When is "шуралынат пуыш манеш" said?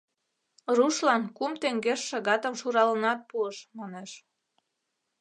2.61-4.11